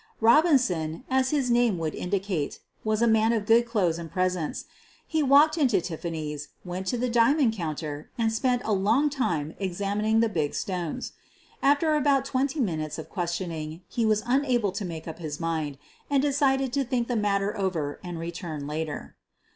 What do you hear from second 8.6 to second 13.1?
a long time examining the big stones. After about twenty minutes